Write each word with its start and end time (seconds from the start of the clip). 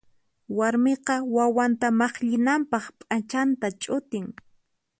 Warmiqa 0.57 1.15
wawanta 1.35 1.87
mayllinanpaq 1.99 2.85
p'achanta 2.99 3.67
ch'utin. 3.81 4.27